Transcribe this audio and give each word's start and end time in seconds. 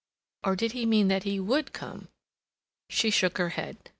Or 0.43 0.55
did 0.55 0.71
he 0.71 0.87
mean 0.87 1.09
that 1.09 1.25
he 1.25 1.39
would 1.39 1.73
come?" 1.73 2.07
She 2.89 3.11
shook 3.11 3.37
her 3.37 3.49
head. 3.49 3.77